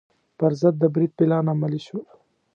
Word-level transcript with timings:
پر 0.37 0.51
ضد 0.61 0.75
د 0.79 0.83
برید 0.93 1.11
پلان 1.17 1.45
عملي 1.53 1.81
شو. 1.87 1.99